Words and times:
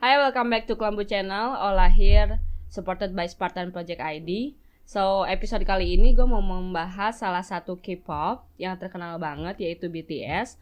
Hi, 0.00 0.16
welcome 0.16 0.48
back 0.48 0.64
to 0.64 0.80
Kelambu 0.80 1.04
Channel. 1.04 1.60
Ola 1.60 1.84
here, 1.92 2.40
supported 2.72 3.12
by 3.12 3.28
Spartan 3.28 3.68
Project 3.68 4.00
ID. 4.00 4.56
So, 4.88 5.28
episode 5.28 5.60
kali 5.68 5.92
ini 5.92 6.16
gue 6.16 6.24
mau 6.24 6.40
membahas 6.40 7.20
salah 7.20 7.44
satu 7.44 7.76
K-pop 7.76 8.48
yang 8.56 8.80
terkenal 8.80 9.20
banget 9.20 9.60
yaitu 9.60 9.92
BTS. 9.92 10.56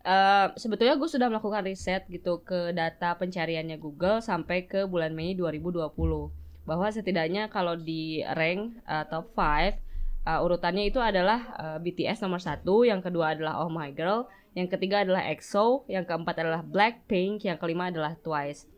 Uh, 0.00 0.56
sebetulnya 0.56 0.96
gue 0.96 1.04
sudah 1.04 1.28
melakukan 1.28 1.68
riset 1.68 2.08
gitu 2.08 2.40
ke 2.40 2.72
data 2.72 3.12
pencariannya 3.12 3.76
Google 3.76 4.24
sampai 4.24 4.64
ke 4.64 4.88
bulan 4.88 5.12
Mei 5.12 5.36
2020 5.36 5.92
bahwa 6.64 6.88
setidaknya 6.88 7.52
kalau 7.52 7.76
di 7.76 8.24
rank 8.24 8.80
uh, 8.88 9.04
top 9.04 9.36
5 9.36 9.76
uh, 10.24 10.40
urutannya 10.48 10.88
itu 10.88 10.96
adalah 10.96 11.44
uh, 11.60 11.76
BTS 11.76 12.24
nomor 12.24 12.40
satu, 12.40 12.88
yang 12.88 13.04
kedua 13.04 13.36
adalah 13.36 13.60
Oh 13.60 13.68
My 13.68 13.92
Girl, 13.92 14.32
yang 14.52 14.68
ketiga 14.68 15.00
adalah 15.00 15.24
EXO, 15.32 15.88
yang 15.88 16.04
keempat 16.04 16.44
adalah 16.44 16.60
Blackpink, 16.60 17.48
yang 17.48 17.56
kelima 17.56 17.88
adalah 17.88 18.12
Twice. 18.20 18.68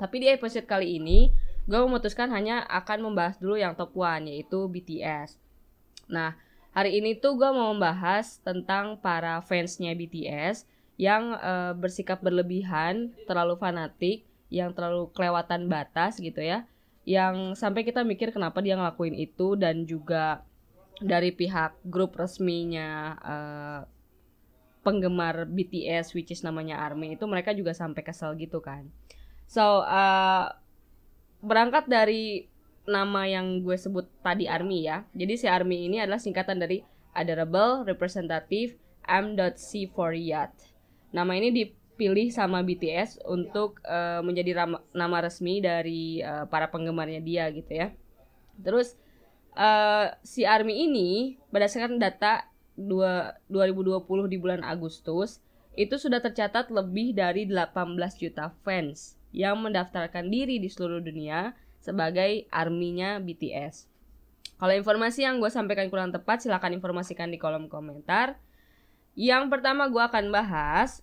Tapi 0.00 0.16
di 0.24 0.32
episode 0.32 0.64
kali 0.64 0.96
ini, 0.96 1.28
gue 1.68 1.76
memutuskan 1.76 2.32
hanya 2.32 2.64
akan 2.64 3.04
membahas 3.04 3.36
dulu 3.36 3.60
yang 3.60 3.76
top 3.76 3.92
one, 3.92 4.32
yaitu 4.32 4.64
BTS. 4.64 5.36
Nah, 6.08 6.40
hari 6.72 6.96
ini 6.96 7.20
tuh 7.20 7.36
gue 7.36 7.50
mau 7.52 7.76
membahas 7.76 8.40
tentang 8.40 8.96
para 8.96 9.44
fansnya 9.44 9.92
BTS 9.92 10.64
yang 10.96 11.36
uh, 11.36 11.76
bersikap 11.76 12.24
berlebihan, 12.24 13.12
terlalu 13.28 13.60
fanatik, 13.60 14.24
yang 14.48 14.72
terlalu 14.72 15.12
kelewatan 15.12 15.68
batas 15.68 16.16
gitu 16.16 16.40
ya. 16.40 16.64
Yang 17.04 17.60
sampai 17.60 17.84
kita 17.84 18.04
mikir 18.04 18.32
kenapa 18.32 18.64
dia 18.64 18.76
ngelakuin 18.76 19.16
itu 19.20 19.52
dan 19.56 19.84
juga 19.84 20.44
dari 21.00 21.32
pihak 21.32 21.80
grup 21.88 22.16
resminya 22.16 23.16
uh, 23.20 23.80
penggemar 24.80 25.44
BTS 25.44 26.16
which 26.16 26.32
is 26.32 26.40
namanya 26.40 26.80
ARMY 26.80 27.20
itu 27.20 27.24
mereka 27.28 27.52
juga 27.52 27.76
sampai 27.76 28.00
kesel 28.00 28.36
gitu 28.40 28.64
kan. 28.64 28.88
So 29.50 29.84
uh, 29.84 30.52
berangkat 31.44 31.88
dari 31.90 32.48
nama 32.88 33.28
yang 33.28 33.60
gue 33.60 33.76
sebut 33.76 34.08
tadi 34.24 34.48
ARMY 34.48 34.78
ya. 34.88 35.04
Jadi 35.12 35.34
si 35.36 35.46
ARMY 35.46 35.90
ini 35.90 35.96
adalah 36.00 36.18
singkatan 36.18 36.58
dari 36.58 36.80
Adorable 37.12 37.84
Representative 37.84 38.78
M.C 39.06 39.90
for 39.90 40.14
Yacht. 40.14 40.74
Nama 41.10 41.32
ini 41.36 41.50
dipilih 41.50 42.30
sama 42.30 42.62
BTS 42.62 43.26
untuk 43.26 43.82
uh, 43.84 44.22
menjadi 44.22 44.66
nama 44.94 45.16
resmi 45.20 45.58
dari 45.58 46.22
uh, 46.22 46.46
para 46.46 46.70
penggemarnya 46.70 47.20
dia 47.20 47.50
gitu 47.50 47.70
ya. 47.70 47.92
Terus 48.60 48.94
uh, 49.58 50.14
si 50.22 50.46
ARMY 50.46 50.90
ini 50.90 51.38
berdasarkan 51.50 51.98
data 51.98 52.49
2, 52.80 53.52
2020 53.52 54.32
di 54.32 54.36
bulan 54.40 54.64
Agustus 54.64 55.44
itu 55.76 56.00
sudah 56.00 56.18
tercatat 56.18 56.72
lebih 56.72 57.14
dari 57.14 57.46
18 57.46 57.96
juta 58.18 58.50
fans 58.64 59.20
yang 59.30 59.60
mendaftarkan 59.62 60.26
diri 60.26 60.58
di 60.58 60.66
seluruh 60.66 60.98
dunia 60.98 61.54
sebagai 61.78 62.50
arminya 62.50 63.22
BTS. 63.22 63.86
Kalau 64.60 64.74
informasi 64.76 65.24
yang 65.24 65.40
gue 65.40 65.48
sampaikan 65.48 65.88
kurang 65.88 66.12
tepat, 66.12 66.44
silahkan 66.44 66.68
informasikan 66.74 67.32
di 67.32 67.40
kolom 67.40 67.70
komentar. 67.72 68.36
Yang 69.16 69.48
pertama 69.48 69.88
gue 69.88 70.02
akan 70.04 70.28
bahas, 70.28 71.00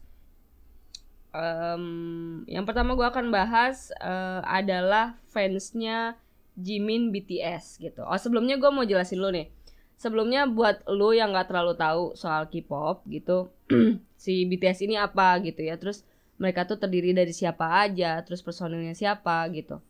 um, 1.34 2.46
yang 2.46 2.70
pertama 2.70 2.94
gue 2.94 3.08
akan 3.08 3.34
bahas 3.34 3.90
uh, 3.98 4.46
adalah 4.46 5.18
fansnya 5.34 6.22
Jimin 6.54 7.10
BTS 7.10 7.82
gitu. 7.82 8.06
Oh 8.06 8.18
sebelumnya 8.18 8.62
gue 8.62 8.70
mau 8.70 8.86
jelasin 8.86 9.18
dulu 9.18 9.34
nih 9.34 9.57
sebelumnya 9.98 10.46
buat 10.46 10.86
lo 10.86 11.12
yang 11.12 11.34
nggak 11.34 11.50
terlalu 11.50 11.74
tahu 11.74 12.04
soal 12.14 12.46
K-pop 12.48 13.04
gitu 13.10 13.50
si 14.22 14.46
BTS 14.46 14.86
ini 14.86 14.96
apa 14.96 15.42
gitu 15.42 15.66
ya 15.66 15.76
terus 15.76 16.06
mereka 16.38 16.70
tuh 16.70 16.78
terdiri 16.78 17.18
dari 17.18 17.34
siapa 17.34 17.66
aja 17.82 18.22
terus 18.22 18.46
personilnya 18.46 18.94
siapa 18.94 19.42
gitu 19.52 19.82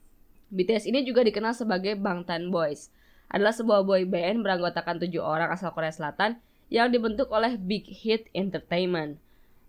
BTS 0.47 0.87
ini 0.87 1.03
juga 1.03 1.27
dikenal 1.27 1.51
sebagai 1.51 1.99
Bangtan 1.99 2.47
Boys 2.47 2.87
adalah 3.27 3.51
sebuah 3.51 3.83
boy 3.83 4.07
band 4.07 4.39
beranggotakan 4.43 5.03
tujuh 5.03 5.19
orang 5.19 5.51
asal 5.51 5.75
Korea 5.75 5.91
Selatan 5.91 6.39
yang 6.71 6.91
dibentuk 6.91 7.27
oleh 7.31 7.59
Big 7.59 7.87
Hit 7.87 8.31
Entertainment. 8.31 9.19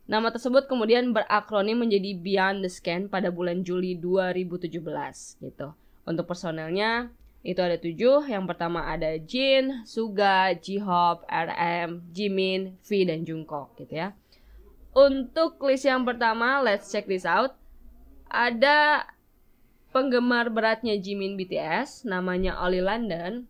Nama 0.09 0.31
tersebut 0.33 0.71
kemudian 0.71 1.13
berakronim 1.13 1.85
menjadi 1.85 2.17
Beyond 2.17 2.65
the 2.65 2.71
Scan 2.71 3.13
pada 3.13 3.29
bulan 3.29 3.61
Juli 3.67 3.99
2017 3.99 4.81
gitu. 5.43 5.69
Untuk 6.09 6.25
personelnya 6.25 7.13
itu 7.49 7.61
ada 7.65 7.81
tujuh. 7.81 8.29
Yang 8.29 8.45
pertama 8.45 8.85
ada 8.85 9.17
Jin, 9.17 9.89
Suga, 9.89 10.53
J-Hope, 10.53 11.25
RM, 11.25 12.13
Jimin, 12.13 12.77
V, 12.85 12.89
dan 13.09 13.25
Jungkook 13.25 13.81
gitu 13.81 13.97
ya. 13.97 14.13
Untuk 14.93 15.57
list 15.65 15.89
yang 15.89 16.05
pertama, 16.05 16.61
let's 16.61 16.93
check 16.93 17.09
this 17.09 17.25
out. 17.25 17.57
Ada 18.29 19.09
penggemar 19.97 20.53
beratnya 20.53 21.01
Jimin 21.01 21.41
BTS, 21.41 22.05
namanya 22.05 22.61
Oli 22.61 22.85
London. 22.85 23.49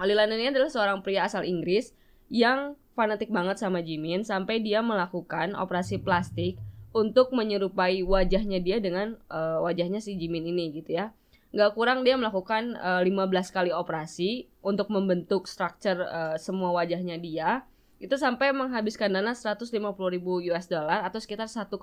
Oli 0.00 0.16
London 0.16 0.40
ini 0.40 0.48
adalah 0.48 0.72
seorang 0.72 1.04
pria 1.04 1.28
asal 1.28 1.44
Inggris 1.44 1.92
yang 2.32 2.80
fanatik 2.96 3.28
banget 3.28 3.60
sama 3.60 3.84
Jimin 3.84 4.24
sampai 4.24 4.64
dia 4.64 4.80
melakukan 4.80 5.52
operasi 5.58 6.00
plastik 6.00 6.56
untuk 6.94 7.34
menyerupai 7.34 8.06
wajahnya 8.06 8.62
dia 8.62 8.78
dengan 8.78 9.18
uh, 9.26 9.58
wajahnya 9.66 9.98
si 9.98 10.14
Jimin 10.14 10.46
ini 10.46 10.70
gitu 10.78 10.94
ya 10.94 11.10
nggak 11.54 11.72
kurang 11.78 12.02
dia 12.02 12.18
melakukan 12.18 12.74
uh, 12.82 12.98
eh, 12.98 13.14
15 13.14 13.54
kali 13.54 13.70
operasi 13.70 14.50
untuk 14.58 14.90
membentuk 14.90 15.46
structure 15.46 16.02
uh, 16.02 16.34
semua 16.34 16.74
wajahnya 16.74 17.14
dia. 17.22 17.62
Itu 18.02 18.18
sampai 18.18 18.50
menghabiskan 18.50 19.14
dana 19.14 19.32
150 19.38 19.70
ribu 20.10 20.42
US 20.50 20.66
dollar 20.66 21.06
atau 21.06 21.22
sekitar 21.22 21.46
1,5 21.46 21.78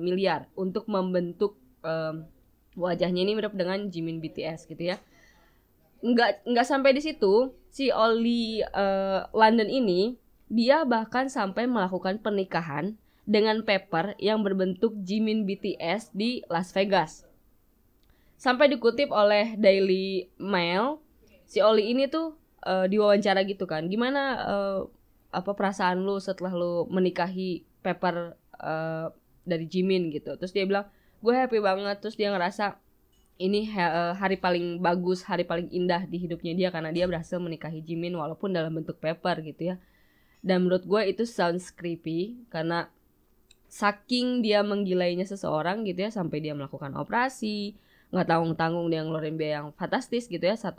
miliar 0.00 0.48
untuk 0.56 0.88
membentuk 0.88 1.60
um, 1.84 2.24
wajahnya 2.80 3.20
ini 3.28 3.36
mirip 3.36 3.52
dengan 3.52 3.92
Jimin 3.92 4.24
BTS 4.24 4.64
gitu 4.72 4.96
ya. 4.96 4.96
Nggak 6.00 6.48
nggak 6.48 6.66
sampai 6.66 6.96
di 6.96 7.04
situ. 7.04 7.52
Si 7.68 7.92
Oli 7.92 8.64
uh, 8.64 9.28
London 9.36 9.68
ini 9.68 10.16
dia 10.48 10.82
bahkan 10.88 11.28
sampai 11.28 11.68
melakukan 11.68 12.24
pernikahan 12.24 12.96
dengan 13.28 13.62
Pepper 13.62 14.16
yang 14.16 14.40
berbentuk 14.40 14.96
Jimin 15.04 15.44
BTS 15.44 16.10
di 16.16 16.42
Las 16.50 16.72
Vegas 16.74 17.29
sampai 18.40 18.72
dikutip 18.72 19.12
oleh 19.12 19.52
Daily 19.60 20.32
Mail 20.40 21.04
si 21.44 21.60
Oli 21.60 21.92
ini 21.92 22.08
tuh 22.08 22.40
uh, 22.64 22.88
diwawancara 22.88 23.44
gitu 23.44 23.68
kan. 23.68 23.84
Gimana 23.92 24.40
uh, 24.48 24.78
apa 25.28 25.52
perasaan 25.52 26.00
lu 26.00 26.16
setelah 26.16 26.56
lu 26.56 26.88
menikahi 26.88 27.68
Pepper 27.84 28.40
uh, 28.56 29.12
dari 29.44 29.68
Jimin 29.68 30.08
gitu? 30.08 30.40
Terus 30.40 30.56
dia 30.56 30.64
bilang 30.64 30.88
gue 31.20 31.36
happy 31.36 31.60
banget. 31.60 32.00
Terus 32.00 32.16
dia 32.16 32.32
ngerasa 32.32 32.80
ini 33.40 33.68
ha 33.76 34.16
hari 34.16 34.36
paling 34.36 34.84
bagus 34.84 35.24
hari 35.24 35.48
paling 35.48 35.68
indah 35.72 36.04
di 36.04 36.20
hidupnya 36.20 36.52
dia 36.52 36.68
karena 36.68 36.92
dia 36.92 37.08
berhasil 37.08 37.40
menikahi 37.40 37.80
Jimin 37.84 38.16
walaupun 38.16 38.56
dalam 38.56 38.72
bentuk 38.72 38.96
Pepper 39.04 39.44
gitu 39.44 39.76
ya. 39.76 39.76
Dan 40.40 40.64
menurut 40.64 40.88
gue 40.88 41.12
itu 41.12 41.28
sounds 41.28 41.68
creepy 41.68 42.40
karena 42.48 42.88
saking 43.68 44.40
dia 44.40 44.64
menggilainya 44.64 45.28
seseorang 45.28 45.84
gitu 45.84 46.08
ya 46.08 46.10
sampai 46.10 46.40
dia 46.40 46.56
melakukan 46.56 46.96
operasi 46.96 47.76
nggak 48.10 48.26
tanggung 48.26 48.54
tanggung 48.58 48.86
dia 48.90 49.06
ngeluarin 49.06 49.38
biaya 49.38 49.62
yang 49.62 49.68
fantastis 49.78 50.26
gitu 50.26 50.42
ya 50.42 50.58
1,5 50.58 50.76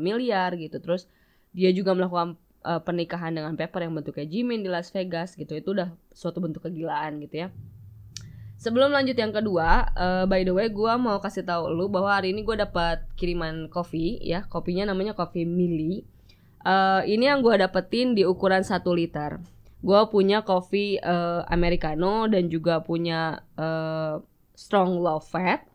miliar 0.00 0.56
gitu 0.56 0.80
terus 0.80 1.04
dia 1.52 1.68
juga 1.72 1.92
melakukan 1.92 2.40
uh, 2.64 2.80
pernikahan 2.80 3.36
dengan 3.36 3.52
Pepper 3.56 3.84
yang 3.84 3.92
bentuknya 3.92 4.24
Jimin 4.24 4.64
di 4.64 4.72
Las 4.72 4.88
Vegas 4.88 5.36
gitu 5.36 5.52
itu 5.52 5.76
udah 5.76 5.92
suatu 6.16 6.40
bentuk 6.40 6.64
kegilaan 6.64 7.20
gitu 7.20 7.46
ya 7.46 7.48
Sebelum 8.62 8.94
lanjut 8.94 9.18
yang 9.18 9.34
kedua, 9.34 9.90
uh, 9.98 10.22
by 10.30 10.46
the 10.46 10.54
way, 10.54 10.70
gue 10.70 10.92
mau 10.94 11.18
kasih 11.18 11.42
tahu 11.42 11.66
lu 11.74 11.90
bahwa 11.90 12.14
hari 12.14 12.30
ini 12.30 12.46
gue 12.46 12.54
dapat 12.54 13.02
kiriman 13.18 13.66
kopi 13.66 14.22
ya, 14.22 14.46
kopinya 14.46 14.94
namanya 14.94 15.18
kopi 15.18 15.42
Mili. 15.42 16.06
Uh, 16.62 17.02
ini 17.02 17.26
yang 17.26 17.42
gue 17.42 17.58
dapetin 17.58 18.14
di 18.14 18.22
ukuran 18.22 18.62
1 18.62 18.86
liter. 18.94 19.42
Gue 19.82 20.00
punya 20.14 20.46
kopi 20.46 20.94
uh, 21.02 21.42
americano 21.50 22.30
dan 22.30 22.46
juga 22.46 22.78
punya 22.86 23.42
uh, 23.58 24.22
strong 24.54 25.02
low 25.02 25.18
fat. 25.18 25.66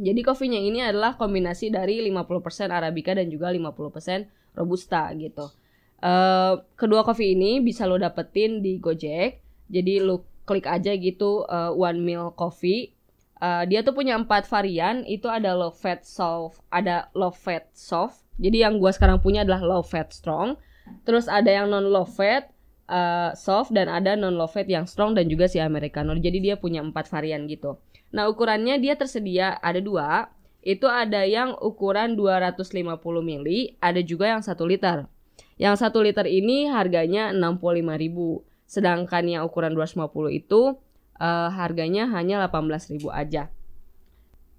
Jadi 0.00 0.24
kopinya 0.24 0.56
ini 0.56 0.80
adalah 0.80 1.20
kombinasi 1.20 1.68
dari 1.68 2.00
50% 2.08 2.72
Arabica 2.72 3.12
dan 3.12 3.28
juga 3.28 3.52
50% 3.52 4.56
Robusta 4.56 5.12
gitu. 5.12 5.52
Uh, 6.00 6.64
kedua 6.80 7.04
kopi 7.04 7.36
ini 7.36 7.60
bisa 7.60 7.84
lo 7.84 8.00
dapetin 8.00 8.64
di 8.64 8.80
Gojek. 8.80 9.44
Jadi 9.68 10.00
lo 10.00 10.24
klik 10.48 10.64
aja 10.64 10.96
gitu 10.96 11.44
uh, 11.44 11.76
one 11.76 12.00
meal 12.00 12.32
coffee. 12.32 12.96
Uh, 13.40 13.64
dia 13.68 13.84
tuh 13.84 13.92
punya 13.92 14.16
empat 14.16 14.48
varian. 14.48 15.04
Itu 15.04 15.28
ada 15.28 15.52
low 15.52 15.70
fat 15.70 16.08
soft, 16.08 16.64
ada 16.72 17.12
low 17.12 17.30
fat 17.30 17.68
soft. 17.76 18.24
Jadi 18.40 18.64
yang 18.64 18.80
gua 18.80 18.96
sekarang 18.96 19.20
punya 19.20 19.44
adalah 19.44 19.60
low 19.60 19.84
fat 19.84 20.16
strong. 20.16 20.56
Terus 21.04 21.28
ada 21.28 21.52
yang 21.52 21.68
non 21.68 21.86
low 21.86 22.08
fat, 22.08 22.48
uh, 22.90 23.30
soft 23.38 23.70
dan 23.70 23.86
ada 23.86 24.18
non 24.18 24.34
low 24.34 24.50
fat 24.50 24.66
yang 24.66 24.84
strong 24.84 25.14
dan 25.14 25.30
juga 25.30 25.46
si 25.46 25.62
americano. 25.62 26.18
Jadi 26.18 26.42
dia 26.42 26.58
punya 26.58 26.82
empat 26.82 27.06
varian 27.06 27.46
gitu. 27.46 27.78
Nah 28.10 28.26
ukurannya 28.26 28.82
dia 28.82 28.98
tersedia 28.98 29.56
ada 29.62 29.78
dua. 29.78 30.28
Itu 30.60 30.92
ada 30.92 31.24
yang 31.24 31.56
ukuran 31.56 32.20
250 32.20 33.00
mili, 33.24 33.80
ada 33.80 33.96
juga 34.04 34.28
yang 34.28 34.44
1 34.44 34.52
liter. 34.68 35.08
Yang 35.56 35.88
1 35.88 36.04
liter 36.04 36.28
ini 36.28 36.68
harganya 36.68 37.32
65.000. 37.32 38.44
Sedangkan 38.68 39.24
yang 39.24 39.42
ukuran 39.48 39.72
250 39.72 40.36
itu 40.36 40.76
uh, 41.16 41.48
harganya 41.48 42.12
hanya 42.12 42.44
18.000 42.44 42.92
aja. 43.08 43.48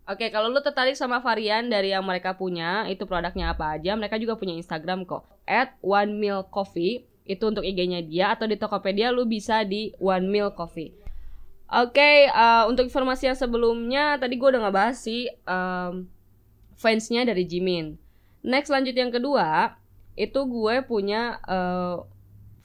Oke, 0.10 0.34
kalau 0.34 0.50
lu 0.50 0.58
tertarik 0.66 0.98
sama 0.98 1.22
varian 1.22 1.70
dari 1.70 1.94
yang 1.94 2.02
mereka 2.02 2.34
punya, 2.34 2.90
itu 2.90 3.06
produknya 3.06 3.54
apa 3.54 3.78
aja, 3.78 3.94
mereka 3.94 4.18
juga 4.18 4.34
punya 4.34 4.58
Instagram 4.58 5.06
kok. 5.06 5.30
At 5.46 5.78
One 5.86 6.18
Meal 6.18 6.42
Coffee, 6.50 7.06
itu 7.26 7.44
untuk 7.46 7.62
IG-nya 7.62 8.02
dia, 8.02 8.34
atau 8.34 8.50
di 8.50 8.58
Tokopedia 8.58 9.14
lu 9.14 9.30
bisa 9.30 9.62
di 9.64 9.94
One 10.02 10.28
Meal 10.28 10.52
Coffee. 10.54 10.94
Oke, 11.72 12.28
uh, 12.28 12.68
untuk 12.68 12.84
informasi 12.84 13.32
yang 13.32 13.38
sebelumnya, 13.40 14.20
tadi 14.20 14.36
gue 14.36 14.44
udah 14.44 14.68
ngebahas 14.68 14.98
sih 15.00 15.32
um, 15.48 16.04
fansnya 16.76 17.24
dari 17.24 17.48
Jimin. 17.48 17.96
Next 18.44 18.68
lanjut 18.68 18.92
yang 18.92 19.14
kedua, 19.14 19.80
itu 20.20 20.36
gue 20.36 20.76
punya 20.84 21.40
uh, 21.48 22.04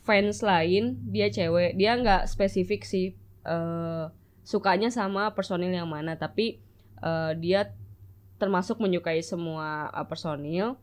fans 0.02 0.42
lain, 0.42 0.98
dia 1.06 1.30
cewek, 1.30 1.78
dia 1.78 1.94
nggak 1.94 2.26
spesifik 2.26 2.82
sih 2.82 3.14
uh, 3.46 4.10
sukanya 4.42 4.90
sama 4.90 5.30
personil 5.38 5.70
yang 5.70 5.86
mana, 5.86 6.18
tapi 6.18 6.58
uh, 6.98 7.30
dia 7.38 7.70
termasuk 8.42 8.82
menyukai 8.82 9.22
semua 9.22 9.86
uh, 9.94 10.06
personil 10.06 10.78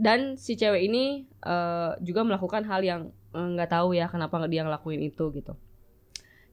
dan 0.00 0.40
si 0.40 0.56
cewek 0.56 0.88
ini 0.88 1.28
uh, 1.44 1.92
juga 2.00 2.24
melakukan 2.24 2.64
hal 2.64 2.80
yang 2.80 3.12
nggak 3.36 3.68
uh, 3.68 3.72
tahu 3.76 3.92
ya 3.92 4.08
kenapa 4.08 4.40
dia 4.48 4.64
ngelakuin 4.64 5.04
itu 5.04 5.28
gitu. 5.36 5.52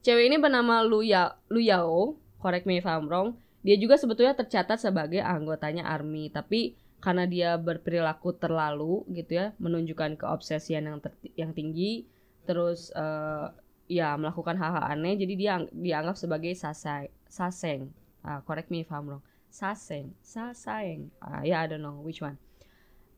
Cewek 0.04 0.28
ini 0.28 0.36
bernama 0.36 0.84
Lu, 0.84 1.00
ya, 1.00 1.40
Lu 1.48 1.58
Yao, 1.58 2.20
correct 2.38 2.68
me 2.68 2.78
if 2.78 2.84
I'm 2.84 3.08
wrong. 3.08 3.40
Dia 3.64 3.80
juga 3.80 3.96
sebetulnya 3.96 4.36
tercatat 4.36 4.78
sebagai 4.78 5.24
anggotanya 5.24 5.88
ARMY, 5.88 6.30
tapi 6.30 6.76
karena 7.00 7.24
dia 7.24 7.56
berperilaku 7.56 8.36
terlalu 8.36 9.02
gitu 9.16 9.40
ya, 9.40 9.46
menunjukkan 9.58 10.20
keobsesian 10.20 10.86
yang 10.86 10.96
yang 11.34 11.50
tinggi, 11.56 12.06
terus 12.46 12.94
uh, 12.94 13.50
ya 13.90 14.14
melakukan 14.14 14.54
hal-hal 14.60 14.84
aneh, 14.92 15.18
jadi 15.18 15.34
dia 15.34 15.52
dianggap 15.72 16.14
sebagai 16.14 16.52
sasai, 16.54 17.10
saseng. 17.26 17.90
Uh, 18.22 18.38
correct 18.44 18.68
me 18.70 18.84
if 18.84 18.92
I'm 18.92 19.08
wrong. 19.08 19.24
Saseng 19.48 20.12
saseng 20.20 21.08
uh, 21.24 21.40
ya 21.40 21.56
yeah, 21.56 21.58
I 21.64 21.66
don't 21.72 21.80
know 21.80 22.04
which 22.04 22.20
one 22.20 22.36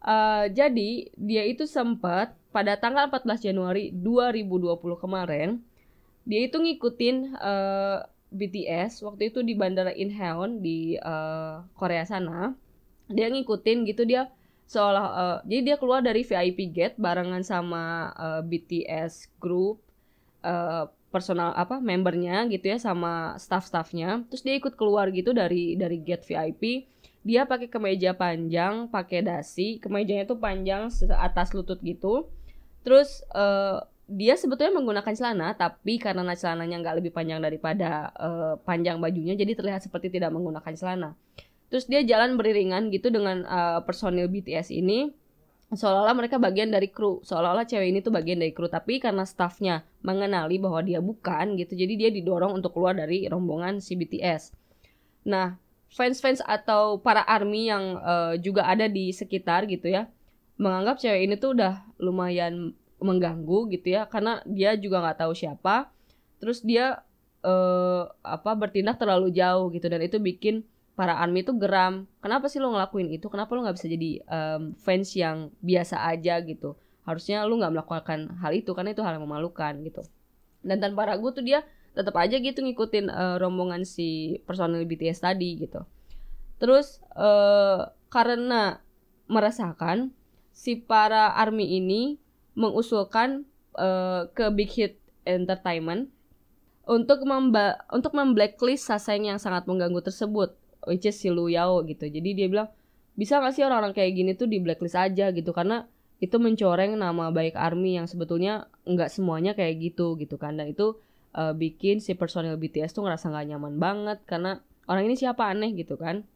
uh, 0.05 0.47
jadi 0.51 0.91
dia 1.17 1.43
itu 1.49 1.65
sempat 1.65 2.37
pada 2.51 2.75
tanggal 2.75 3.07
14 3.09 3.51
Januari 3.51 3.95
2020 3.95 4.77
kemarin 4.99 5.63
dia 6.29 6.47
itu 6.47 6.57
ngikutin 6.61 7.17
uh, 7.41 8.05
BTS 8.31 9.03
waktu 9.03 9.35
itu 9.35 9.43
di 9.43 9.59
bandara 9.59 9.91
Incheon 9.91 10.63
di 10.63 10.95
uh, 11.01 11.67
Korea 11.75 12.07
sana. 12.07 12.55
Dia 13.11 13.27
ngikutin 13.27 13.83
gitu 13.91 14.07
dia 14.07 14.31
seolah 14.71 15.07
uh, 15.11 15.39
jadi 15.43 15.75
dia 15.75 15.77
keluar 15.83 15.99
dari 15.99 16.23
VIP 16.23 16.71
gate 16.71 16.95
barengan 16.95 17.43
sama 17.43 18.15
uh, 18.15 18.43
BTS 18.47 19.35
group 19.43 19.83
uh, 20.47 20.87
personal 21.11 21.51
apa 21.59 21.83
membernya 21.83 22.47
gitu 22.47 22.71
ya 22.71 22.79
sama 22.79 23.35
staff-staffnya. 23.35 24.23
Terus 24.31 24.47
dia 24.47 24.55
ikut 24.55 24.79
keluar 24.79 25.11
gitu 25.11 25.35
dari 25.35 25.75
dari 25.75 25.99
gate 25.99 26.23
VIP 26.23 26.87
dia 27.21 27.45
pakai 27.45 27.69
kemeja 27.69 28.17
panjang 28.17 28.89
pakai 28.89 29.21
dasi. 29.25 29.77
Kemejanya 29.81 30.25
tuh 30.25 30.41
panjang 30.41 30.89
atas 31.17 31.53
lutut 31.53 31.81
gitu. 31.85 32.29
Terus 32.81 33.21
uh, 33.37 33.85
dia 34.11 34.35
sebetulnya 34.35 34.75
menggunakan 34.75 35.13
celana 35.15 35.55
tapi 35.55 36.03
karena 36.03 36.35
celananya 36.35 36.83
nggak 36.83 36.97
lebih 36.99 37.13
panjang 37.15 37.39
daripada 37.39 38.11
uh, 38.19 38.55
panjang 38.67 38.99
bajunya 38.99 39.39
jadi 39.39 39.55
terlihat 39.55 39.85
seperti 39.85 40.11
tidak 40.11 40.33
menggunakan 40.33 40.73
celana. 40.75 41.11
Terus 41.71 41.87
dia 41.87 42.03
jalan 42.03 42.35
beriringan 42.35 42.91
gitu 42.91 43.15
dengan 43.15 43.47
uh, 43.47 43.81
personil 43.87 44.27
BTS 44.27 44.75
ini. 44.75 45.15
Seolah-olah 45.71 46.19
mereka 46.19 46.43
bagian 46.43 46.75
dari 46.75 46.91
kru. 46.91 47.23
Seolah-olah 47.23 47.63
cewek 47.63 47.95
ini 47.95 48.03
tuh 48.03 48.11
bagian 48.11 48.43
dari 48.43 48.51
kru. 48.51 48.67
Tapi 48.67 48.99
karena 48.99 49.23
staffnya 49.23 49.87
mengenali 50.01 50.57
bahwa 50.57 50.81
dia 50.81 50.99
bukan 51.05 51.61
gitu 51.61 51.77
jadi 51.77 51.95
dia 51.97 52.11
didorong 52.11 52.57
untuk 52.57 52.73
keluar 52.73 52.97
dari 52.97 53.29
rombongan 53.29 53.85
si 53.85 53.97
BTS 54.01 54.57
nah 55.29 55.61
fans-fans 55.91 56.41
atau 56.47 57.03
para 57.03 57.27
army 57.27 57.71
yang 57.71 57.99
uh, 57.99 58.35
juga 58.39 58.67
ada 58.67 58.87
di 58.87 59.11
sekitar 59.11 59.67
gitu 59.67 59.91
ya 59.91 60.07
menganggap 60.61 61.01
cewek 61.01 61.25
ini 61.25 61.35
tuh 61.41 61.57
udah 61.57 61.81
lumayan 61.97 62.77
mengganggu 63.01 63.73
gitu 63.73 63.97
ya 63.97 64.05
karena 64.05 64.45
dia 64.45 64.77
juga 64.77 65.01
nggak 65.01 65.25
tahu 65.25 65.33
siapa. 65.33 65.89
Terus 66.37 66.61
dia 66.61 67.01
uh, 67.41 68.05
apa 68.21 68.53
bertindak 68.53 69.01
terlalu 69.01 69.33
jauh 69.33 69.73
gitu 69.73 69.89
dan 69.89 70.05
itu 70.05 70.21
bikin 70.21 70.63
para 70.93 71.17
army 71.17 71.41
itu 71.41 71.57
geram. 71.57 72.05
Kenapa 72.21 72.53
sih 72.53 72.61
lo 72.61 72.77
ngelakuin 72.77 73.09
itu? 73.09 73.33
Kenapa 73.33 73.57
lo 73.57 73.65
nggak 73.65 73.77
bisa 73.81 73.89
jadi 73.89 74.21
um, 74.29 74.77
fans 74.77 75.17
yang 75.17 75.49
biasa 75.65 75.97
aja 76.13 76.37
gitu? 76.45 76.77
Harusnya 77.09 77.49
lo 77.49 77.57
nggak 77.57 77.73
melakukan 77.73 78.21
hal 78.45 78.53
itu 78.53 78.71
karena 78.77 78.93
itu 78.93 79.01
hal 79.01 79.17
yang 79.17 79.25
memalukan 79.25 79.81
gitu. 79.81 80.05
Dan 80.61 80.77
tanpa 80.85 81.09
ragu 81.09 81.33
tuh 81.33 81.41
dia 81.41 81.65
tetap 81.93 82.15
aja 82.17 82.39
gitu 82.39 82.63
ngikutin 82.63 83.11
uh, 83.11 83.37
rombongan 83.43 83.83
si 83.83 84.39
personil 84.47 84.87
BTS 84.87 85.27
tadi 85.27 85.59
gitu. 85.59 85.83
Terus 86.61 87.03
uh, 87.17 87.91
karena 88.13 88.79
merasakan 89.31 90.13
si 90.51 90.77
para 90.79 91.35
army 91.39 91.79
ini 91.79 92.21
mengusulkan 92.59 93.49
uh, 93.79 94.29
ke 94.31 94.51
Big 94.53 94.71
Hit 94.75 94.99
Entertainment 95.25 96.11
untuk 96.85 97.23
memba 97.23 97.87
untuk 97.95 98.13
memblacklist 98.19 98.91
Saseng 98.91 99.31
yang 99.31 99.39
sangat 99.39 99.65
mengganggu 99.71 100.03
tersebut 100.03 100.59
which 100.89 101.07
is 101.07 101.17
si 101.17 101.29
Lu 101.31 101.47
Yao 101.47 101.85
gitu. 101.87 102.09
Jadi 102.09 102.35
dia 102.35 102.47
bilang 102.51 102.69
bisa 103.15 103.39
gak 103.39 103.53
sih 103.53 103.63
orang-orang 103.67 103.93
kayak 103.93 104.13
gini 104.17 104.33
tuh 104.35 104.49
di 104.49 104.59
blacklist 104.63 104.97
aja 104.97 105.31
gitu. 105.31 105.51
Karena 105.53 105.85
itu 106.21 106.37
mencoreng 106.37 107.01
nama 107.01 107.33
baik 107.33 107.57
army 107.57 107.97
yang 107.97 108.05
sebetulnya 108.05 108.69
nggak 108.85 109.09
semuanya 109.09 109.57
kayak 109.57 109.81
gitu 109.81 110.21
gitu 110.21 110.37
kan. 110.37 110.57
Dan 110.57 110.73
itu 110.73 111.01
uh, 111.37 111.53
bikin 111.55 111.99
si 111.99 112.17
personil 112.17 112.57
BTS 112.57 112.97
tuh 112.97 113.07
ngerasa 113.07 113.31
nggak 113.31 113.47
nyaman 113.55 113.75
banget 113.77 114.19
karena 114.25 114.63
orang 114.91 115.07
ini 115.07 115.17
siapa 115.19 115.47
aneh 115.47 115.75
gitu 115.75 115.99
kan 116.01 116.27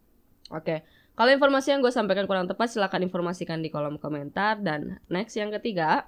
oke 0.51 0.65
okay. 0.65 0.79
kalau 1.15 1.31
informasi 1.31 1.75
yang 1.75 1.81
gue 1.81 1.93
sampaikan 1.95 2.27
kurang 2.29 2.47
tepat 2.47 2.71
silahkan 2.71 3.03
informasikan 3.03 3.63
di 3.63 3.71
kolom 3.71 3.99
komentar 3.99 4.61
dan 4.61 5.03
next 5.11 5.35
yang 5.39 5.55
ketiga 5.55 6.07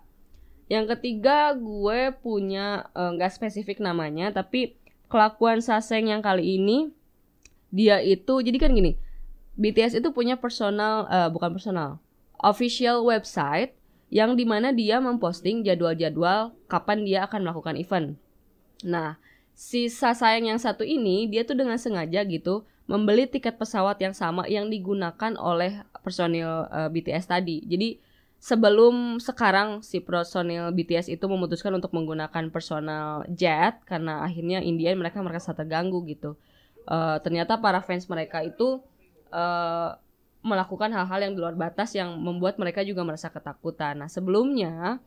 yang 0.67 0.91
ketiga 0.91 1.55
gue 1.55 2.11
punya 2.19 2.91
eh, 2.91 3.11
nggak 3.15 3.31
uh, 3.31 3.35
spesifik 3.35 3.79
namanya 3.79 4.35
tapi 4.35 4.75
kelakuan 5.07 5.63
Saseng 5.63 6.11
yang 6.11 6.19
kali 6.19 6.59
ini 6.59 6.91
dia 7.71 8.03
itu 8.03 8.43
jadi 8.43 8.59
kan 8.59 8.75
gini 8.75 8.99
BTS 9.55 10.03
itu 10.03 10.11
punya 10.11 10.35
personal 10.37 11.07
uh, 11.07 11.31
bukan 11.31 11.55
personal 11.55 12.03
official 12.43 13.07
website 13.07 13.73
yang 14.13 14.39
di 14.39 14.47
mana 14.47 14.71
dia 14.71 15.03
memposting 15.03 15.67
jadwal-jadwal 15.67 16.55
kapan 16.71 17.03
dia 17.03 17.27
akan 17.27 17.43
melakukan 17.43 17.75
event. 17.75 18.15
Nah, 18.85 19.17
si 19.57 19.89
Sasayang 19.89 20.53
yang 20.53 20.61
satu 20.61 20.85
ini 20.85 21.31
dia 21.31 21.47
tuh 21.47 21.57
dengan 21.57 21.81
sengaja 21.81 22.21
gitu 22.29 22.69
membeli 22.87 23.27
tiket 23.27 23.59
pesawat 23.59 23.99
yang 23.99 24.15
sama 24.15 24.47
yang 24.47 24.71
digunakan 24.71 25.35
oleh 25.41 25.83
personil 26.05 26.69
uh, 26.71 26.87
eh, 26.87 26.89
BTS 26.93 27.27
tadi. 27.27 27.65
Jadi 27.67 27.99
sebelum 28.37 29.19
sekarang 29.19 29.81
si 29.81 29.99
personil 29.99 30.71
BTS 30.71 31.09
itu 31.11 31.25
memutuskan 31.27 31.73
untuk 31.75 31.91
menggunakan 31.97 32.53
personal 32.53 33.25
jet 33.33 33.81
karena 33.89 34.23
akhirnya 34.23 34.61
Indian 34.63 35.01
mereka 35.01 35.25
merasa 35.25 35.57
terganggu 35.57 36.05
gitu 36.07 36.37
uh, 36.87 37.19
ternyata 37.21 37.59
para 37.59 37.83
fans 37.83 38.07
mereka 38.07 38.43
itu 38.43 38.81
uh, 39.35 39.91
melakukan 40.47 40.95
hal-hal 40.95 41.19
yang 41.27 41.33
di 41.35 41.41
luar 41.43 41.59
batas 41.59 41.91
yang 41.99 42.15
membuat 42.23 42.55
mereka 42.57 42.87
juga 42.87 43.03
merasa 43.03 43.27
ketakutan. 43.27 43.99
Nah 43.99 44.07
sebelumnya 44.07 45.03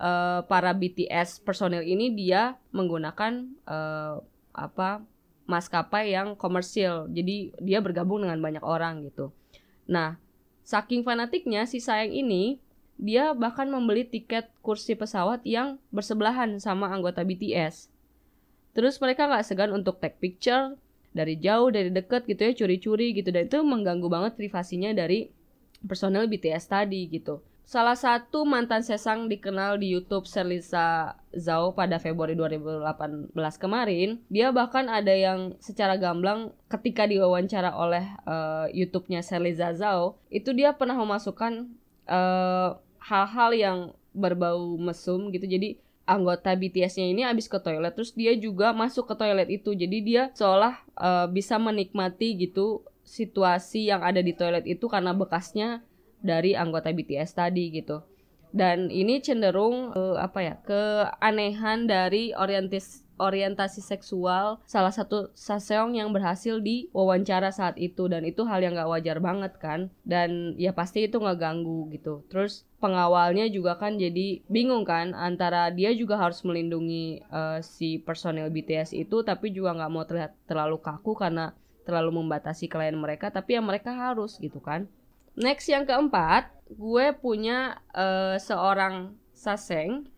uh, 0.00 0.44
para 0.46 0.72
BTS 0.72 1.44
personil 1.44 1.84
ini 1.84 2.12
dia 2.12 2.56
menggunakan 2.72 3.48
uh, 3.68 4.22
apa 4.56 5.04
maskapai 5.46 6.10
yang 6.10 6.34
komersil, 6.34 7.06
jadi 7.12 7.54
dia 7.62 7.78
bergabung 7.78 8.26
dengan 8.26 8.40
banyak 8.42 8.64
orang 8.64 9.06
gitu. 9.06 9.30
Nah 9.86 10.18
saking 10.66 11.06
fanatiknya 11.06 11.68
si 11.68 11.78
sayang 11.78 12.10
ini 12.10 12.58
dia 12.96 13.36
bahkan 13.36 13.68
membeli 13.68 14.08
tiket 14.08 14.48
kursi 14.64 14.96
pesawat 14.96 15.44
yang 15.44 15.76
bersebelahan 15.92 16.56
sama 16.58 16.88
anggota 16.90 17.22
BTS. 17.22 17.92
Terus 18.72 18.98
mereka 19.00 19.28
nggak 19.28 19.44
segan 19.44 19.72
untuk 19.72 20.00
take 20.00 20.18
picture, 20.20 20.76
dari 21.16 21.40
jauh 21.40 21.72
dari 21.72 21.88
deket 21.88 22.28
gitu 22.28 22.40
ya 22.44 22.52
curi-curi 22.52 23.16
gitu 23.16 23.32
dan 23.32 23.48
itu 23.48 23.56
mengganggu 23.64 24.04
banget 24.12 24.36
privasinya 24.36 24.92
dari 24.92 25.32
personel 25.80 26.28
BTS 26.28 26.68
tadi 26.68 27.08
gitu. 27.08 27.40
Salah 27.66 27.98
satu 27.98 28.46
mantan 28.46 28.86
sesang 28.86 29.26
dikenal 29.26 29.82
di 29.82 29.90
YouTube 29.90 30.30
Serlisa 30.30 31.18
Zhao 31.34 31.74
pada 31.74 31.98
Februari 31.98 32.38
2018 32.38 33.34
kemarin, 33.58 34.22
dia 34.30 34.54
bahkan 34.54 34.86
ada 34.86 35.10
yang 35.10 35.58
secara 35.58 35.98
gamblang 35.98 36.54
ketika 36.70 37.10
diwawancara 37.10 37.74
oleh 37.74 38.06
uh, 38.22 38.70
YouTube-nya 38.70 39.18
Serlisa 39.18 39.74
Zhao, 39.74 40.14
itu 40.30 40.54
dia 40.54 40.78
pernah 40.78 40.94
memasukkan 40.94 41.66
eh, 42.06 42.70
hal-hal 43.02 43.50
uh, 43.50 43.58
yang 43.58 43.78
berbau 44.14 44.78
mesum 44.78 45.34
gitu. 45.34 45.50
Jadi 45.50 45.82
anggota 46.06 46.54
BTS-nya 46.54 47.10
ini 47.10 47.26
habis 47.26 47.50
ke 47.50 47.58
toilet 47.58 47.90
terus 47.98 48.14
dia 48.14 48.30
juga 48.38 48.70
masuk 48.70 49.10
ke 49.10 49.14
toilet 49.18 49.50
itu 49.50 49.74
jadi 49.74 49.98
dia 50.06 50.22
seolah 50.38 50.78
uh, 50.94 51.26
bisa 51.26 51.58
menikmati 51.58 52.38
gitu 52.38 52.86
situasi 53.02 53.90
yang 53.90 54.06
ada 54.06 54.22
di 54.22 54.30
toilet 54.30 54.62
itu 54.70 54.86
karena 54.86 55.10
bekasnya 55.10 55.82
dari 56.20 56.56
anggota 56.56 56.92
BTS 56.92 57.36
tadi 57.36 57.72
gitu. 57.72 58.02
Dan 58.56 58.88
ini 58.88 59.20
cenderung 59.20 59.92
uh, 59.92 60.16
apa 60.16 60.40
ya 60.40 60.54
keanehan 60.64 61.84
dari 61.84 62.32
orientis 62.32 63.04
orientasi 63.16 63.80
seksual 63.80 64.60
salah 64.68 64.92
satu 64.92 65.32
saseong 65.32 65.96
yang 65.96 66.12
berhasil 66.12 66.60
di 66.60 66.88
wawancara 66.92 67.52
saat 67.52 67.76
itu. 67.76 68.08
Dan 68.08 68.24
itu 68.24 68.44
hal 68.48 68.64
yang 68.64 68.76
gak 68.76 68.88
wajar 68.88 69.18
banget 69.20 69.52
kan. 69.60 69.92
Dan 70.08 70.56
ya 70.56 70.72
pasti 70.72 71.04
itu 71.04 71.20
ngeganggu 71.20 71.92
gitu. 71.92 72.24
Terus 72.32 72.64
pengawalnya 72.80 73.48
juga 73.52 73.76
kan 73.76 74.00
jadi 74.00 74.40
bingung 74.48 74.88
kan. 74.88 75.12
Antara 75.12 75.68
dia 75.72 75.92
juga 75.92 76.16
harus 76.16 76.40
melindungi 76.44 77.24
uh, 77.28 77.60
si 77.60 78.00
personil 78.00 78.48
BTS 78.48 78.96
itu 78.96 79.20
tapi 79.20 79.52
juga 79.52 79.76
nggak 79.76 79.92
mau 79.92 80.04
terlihat 80.08 80.32
terlalu 80.48 80.80
kaku 80.80 81.12
karena 81.12 81.52
terlalu 81.86 82.18
membatasi 82.18 82.66
klien 82.66 82.98
mereka 82.98 83.30
tapi 83.30 83.54
ya 83.54 83.62
mereka 83.62 83.94
harus 83.94 84.42
gitu 84.42 84.58
kan 84.58 84.90
next 85.36 85.68
yang 85.68 85.84
keempat 85.84 86.50
gue 86.66 87.06
punya 87.20 87.78
uh, 87.94 88.40
seorang 88.40 89.14
saseng 89.30 90.10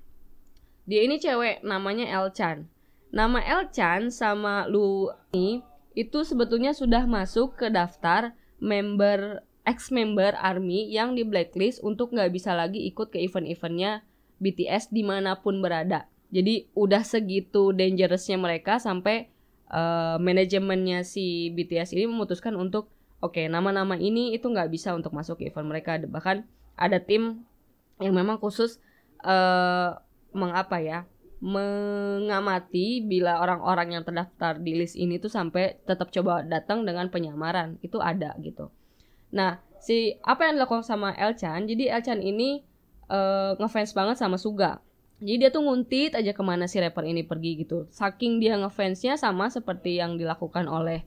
dia 0.88 1.04
ini 1.04 1.20
cewek 1.20 1.60
namanya 1.60 2.08
Elchan 2.08 2.70
Nama 3.08 3.40
Elchan 3.40 4.12
sama 4.12 4.68
Lu 4.68 5.08
ini 5.32 5.64
itu 5.96 6.22
sebetulnya 6.22 6.76
sudah 6.76 7.08
masuk 7.08 7.56
ke 7.56 7.72
daftar 7.72 8.36
member 8.60 9.42
ex-member 9.64 10.36
ARMY 10.36 10.92
yang 10.92 11.16
di 11.16 11.24
blacklist 11.24 11.80
untuk 11.80 12.12
nggak 12.12 12.32
bisa 12.32 12.52
lagi 12.52 12.84
ikut 12.88 13.12
ke 13.12 13.20
event-eventnya 13.20 14.04
BTS 14.40 14.92
di 14.92 15.02
mana 15.04 15.40
pun 15.40 15.60
berada. 15.64 16.06
Jadi 16.28 16.68
udah 16.76 17.00
segitu 17.00 17.72
dangerousnya 17.72 18.36
mereka 18.36 18.76
sampai 18.76 19.32
uh, 19.72 20.20
manajemennya 20.20 21.02
si 21.04 21.48
BTS 21.56 21.96
ini 21.96 22.04
memutuskan 22.08 22.54
untuk 22.60 22.92
oke 23.22 23.34
okay, 23.34 23.46
nama-nama 23.46 23.98
ini 23.98 24.34
itu 24.34 24.46
nggak 24.46 24.70
bisa 24.70 24.94
untuk 24.94 25.14
masuk 25.14 25.42
ke 25.42 25.50
event 25.50 25.68
mereka. 25.68 25.98
Bahkan 25.98 26.44
ada 26.78 26.98
tim 27.02 27.42
yang 27.98 28.14
memang 28.14 28.38
khusus 28.38 28.78
uh, 29.26 29.98
mengapa 30.30 30.78
ya 30.78 31.06
mengamati 31.38 32.98
bila 33.06 33.38
orang-orang 33.38 33.94
yang 33.94 34.02
terdaftar 34.02 34.58
di 34.58 34.74
list 34.74 34.98
ini 34.98 35.22
tuh 35.22 35.30
sampai 35.30 35.78
tetap 35.86 36.10
coba 36.10 36.42
datang 36.42 36.82
dengan 36.82 37.06
penyamaran 37.14 37.78
itu 37.78 38.02
ada 38.02 38.34
gitu. 38.42 38.74
Nah 39.30 39.62
si 39.78 40.18
apa 40.26 40.50
yang 40.50 40.58
dilakukan 40.58 40.82
sama 40.82 41.14
Elchan 41.14 41.70
jadi 41.70 41.94
Elchan 41.94 42.18
ini 42.18 42.66
uh, 43.06 43.54
ngefans 43.54 43.94
banget 43.94 44.18
sama 44.18 44.34
Suga. 44.34 44.82
Jadi 45.18 45.34
dia 45.46 45.50
tuh 45.50 45.66
nguntit 45.66 46.14
aja 46.14 46.30
ke 46.30 46.42
mana 46.46 46.70
si 46.70 46.78
rapper 46.78 47.02
ini 47.02 47.26
pergi 47.26 47.66
gitu. 47.66 47.90
Saking 47.90 48.38
dia 48.38 48.54
ngefansnya 48.54 49.18
sama 49.18 49.50
seperti 49.50 49.98
yang 49.98 50.14
dilakukan 50.14 50.70
oleh 50.70 51.02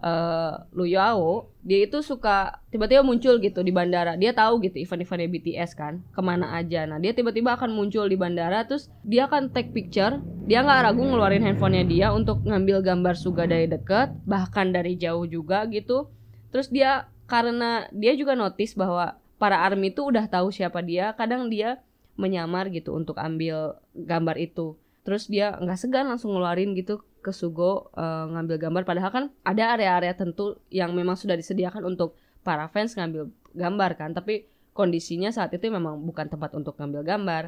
uh, 0.00 0.66
Lu 0.74 0.88
Yao, 0.88 1.52
dia 1.62 1.86
itu 1.86 2.00
suka 2.00 2.60
tiba-tiba 2.72 3.04
muncul 3.04 3.38
gitu 3.38 3.60
di 3.62 3.70
bandara. 3.70 4.18
Dia 4.18 4.34
tahu 4.34 4.64
gitu 4.64 4.80
event-eventnya 4.80 5.28
BTS 5.30 5.70
kan, 5.78 6.02
ke 6.10 6.20
mana 6.24 6.56
aja. 6.58 6.88
Nah 6.88 6.98
dia 6.98 7.14
tiba-tiba 7.14 7.54
akan 7.54 7.70
muncul 7.72 8.08
di 8.08 8.18
bandara, 8.18 8.66
terus 8.66 8.90
dia 9.06 9.30
akan 9.30 9.52
take 9.54 9.70
picture. 9.70 10.18
Dia 10.44 10.64
nggak 10.64 10.90
ragu 10.90 11.02
ngeluarin 11.04 11.44
handphonenya 11.44 11.84
dia 11.86 12.06
untuk 12.10 12.42
ngambil 12.44 12.84
gambar 12.84 13.14
Suga 13.14 13.44
dari 13.46 13.70
deket, 13.70 14.12
bahkan 14.28 14.74
dari 14.74 14.98
jauh 14.98 15.24
juga 15.24 15.64
gitu. 15.70 16.10
Terus 16.50 16.68
dia 16.68 17.08
karena 17.24 17.88
dia 17.90 18.12
juga 18.14 18.36
notice 18.36 18.76
bahwa 18.76 19.16
para 19.40 19.60
army 19.64 19.92
itu 19.92 20.04
udah 20.04 20.28
tahu 20.28 20.52
siapa 20.52 20.84
dia, 20.84 21.16
kadang 21.16 21.48
dia 21.48 21.80
menyamar 22.14 22.70
gitu 22.70 22.94
untuk 22.94 23.18
ambil 23.18 23.78
gambar 23.96 24.38
itu. 24.38 24.78
Terus 25.04 25.28
dia 25.28 25.52
nggak 25.60 25.78
segan 25.78 26.08
langsung 26.08 26.32
ngeluarin 26.32 26.72
gitu 26.72 27.04
ke 27.20 27.30
Sugo 27.30 27.92
uh, 27.92 28.24
ngambil 28.32 28.56
gambar. 28.56 28.82
Padahal 28.88 29.10
kan 29.12 29.24
ada 29.44 29.76
area-area 29.76 30.16
tentu 30.16 30.56
yang 30.72 30.96
memang 30.96 31.14
sudah 31.14 31.36
disediakan 31.36 31.84
untuk 31.84 32.16
para 32.40 32.68
fans 32.72 32.96
ngambil 32.96 33.28
gambar 33.52 33.90
kan. 34.00 34.10
Tapi 34.16 34.48
kondisinya 34.72 35.28
saat 35.28 35.52
itu 35.52 35.68
memang 35.68 36.00
bukan 36.02 36.32
tempat 36.32 36.56
untuk 36.56 36.80
ngambil 36.80 37.04
gambar. 37.04 37.44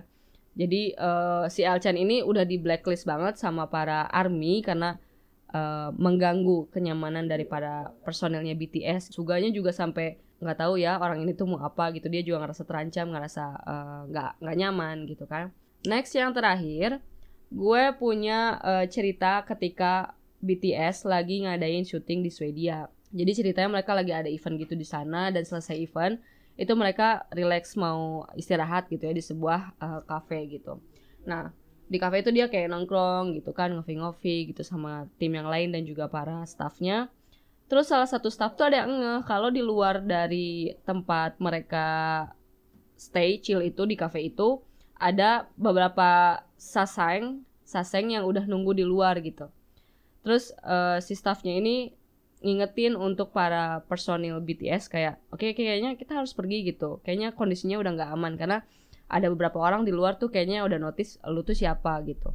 Jadi 0.56 0.96
uh, 0.96 1.48
si 1.52 1.64
Elchan 1.64 1.96
ini 2.00 2.24
udah 2.24 2.48
di 2.48 2.56
blacklist 2.56 3.04
banget 3.04 3.36
sama 3.36 3.68
para 3.68 4.08
army 4.08 4.64
karena 4.64 4.96
uh, 5.52 5.92
mengganggu 5.92 6.72
kenyamanan 6.72 7.28
daripada 7.28 7.92
personelnya 8.04 8.56
BTS 8.56 9.12
Suganya 9.12 9.52
juga 9.52 9.72
sampai 9.72 10.16
nggak 10.36 10.56
tahu 10.60 10.76
ya 10.76 11.00
orang 11.00 11.24
ini 11.24 11.32
tuh 11.32 11.48
mau 11.48 11.60
apa 11.60 11.92
gitu. 11.96 12.08
Dia 12.12 12.20
juga 12.20 12.44
ngerasa 12.44 12.68
terancam 12.68 13.12
ngerasa 13.12 13.44
nggak 14.12 14.30
uh, 14.36 14.40
nggak 14.44 14.56
nyaman 14.56 14.96
gitu 15.08 15.24
kan. 15.24 15.52
Next 15.84 16.12
yang 16.16 16.32
terakhir 16.32 17.04
gue 17.56 17.82
punya 17.96 18.60
uh, 18.60 18.84
cerita 18.84 19.40
ketika 19.48 20.12
BTS 20.44 21.08
lagi 21.08 21.48
ngadain 21.48 21.88
syuting 21.88 22.20
di 22.20 22.28
Swedia. 22.28 22.92
Jadi 23.16 23.32
ceritanya 23.32 23.80
mereka 23.80 23.96
lagi 23.96 24.12
ada 24.12 24.28
event 24.28 24.60
gitu 24.60 24.76
di 24.76 24.84
sana 24.84 25.32
dan 25.32 25.40
selesai 25.40 25.72
event 25.80 26.20
itu 26.60 26.72
mereka 26.76 27.24
relax 27.32 27.72
mau 27.76 28.28
istirahat 28.36 28.92
gitu 28.92 29.08
ya 29.08 29.14
di 29.16 29.24
sebuah 29.24 29.72
uh, 29.80 30.00
cafe 30.04 30.44
gitu. 30.52 30.76
Nah 31.24 31.48
di 31.88 31.96
cafe 31.96 32.20
itu 32.20 32.28
dia 32.34 32.52
kayak 32.52 32.68
nongkrong 32.68 33.40
gitu 33.40 33.56
kan 33.56 33.72
ngopi-ngopi 33.72 34.52
gitu 34.52 34.60
sama 34.60 35.08
tim 35.16 35.32
yang 35.32 35.48
lain 35.48 35.72
dan 35.72 35.88
juga 35.88 36.12
para 36.12 36.44
staffnya. 36.44 37.08
Terus 37.72 37.88
salah 37.88 38.06
satu 38.06 38.28
staff 38.28 38.52
tuh 38.52 38.68
ada 38.68 38.84
yang 38.84 38.92
ngeh 38.92 39.20
kalau 39.24 39.48
di 39.48 39.64
luar 39.64 40.04
dari 40.04 40.76
tempat 40.84 41.40
mereka 41.40 41.88
stay 43.00 43.40
chill 43.40 43.64
itu 43.64 43.88
di 43.88 43.96
cafe 43.96 44.28
itu 44.28 44.60
ada 44.96 45.48
beberapa 45.56 46.40
saseng 46.56 47.44
saseng 47.66 48.14
yang 48.14 48.24
udah 48.24 48.46
nunggu 48.46 48.72
di 48.78 48.84
luar 48.86 49.18
gitu. 49.20 49.50
Terus 50.22 50.54
uh, 50.62 51.02
si 51.02 51.18
staffnya 51.18 51.58
ini 51.58 51.92
ngingetin 52.40 52.94
untuk 52.94 53.34
para 53.34 53.82
personil 53.90 54.38
BTS 54.38 54.86
kayak 54.92 55.18
oke 55.34 55.42
okay, 55.42 55.50
kayaknya 55.56 55.98
kita 55.98 56.18
harus 56.18 56.30
pergi 56.32 56.62
gitu. 56.66 57.02
Kayaknya 57.02 57.34
kondisinya 57.34 57.76
udah 57.82 57.92
nggak 57.98 58.10
aman 58.14 58.32
karena 58.38 58.58
ada 59.06 59.26
beberapa 59.30 59.58
orang 59.58 59.86
di 59.86 59.94
luar 59.94 60.18
tuh 60.18 60.30
kayaknya 60.30 60.62
udah 60.66 60.78
notice 60.78 61.18
lu 61.26 61.42
tuh 61.42 61.58
siapa 61.58 61.98
gitu. 62.06 62.34